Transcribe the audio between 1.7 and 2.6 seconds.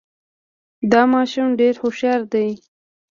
هوښیار دی.